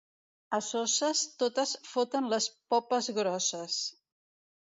A 0.57 0.59
Soses, 0.67 1.19
totes 1.43 1.73
foten 1.91 2.31
les 2.33 2.47
popes 2.75 3.11
grosses. 3.21 3.79